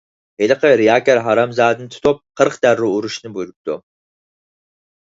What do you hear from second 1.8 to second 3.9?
تۇتۇپ، قىرىق دەررە ئۇرۇشنى بۇيرۇپتۇ.